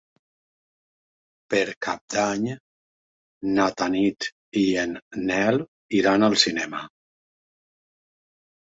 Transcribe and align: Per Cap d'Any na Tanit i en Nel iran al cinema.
Per 1.53 1.61
Cap 1.87 2.01
d'Any 2.15 2.47
na 3.59 3.69
Tanit 3.83 4.29
i 4.65 4.67
en 4.87 4.99
Nel 5.31 5.63
iran 6.03 6.31
al 6.33 6.41
cinema. 6.49 6.83